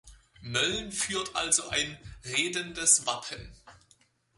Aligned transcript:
Mölln 0.41 0.91
führt 0.91 1.35
also 1.35 1.69
ein 1.69 1.95
„redendes“ 2.25 3.05
Wappen. 3.05 3.53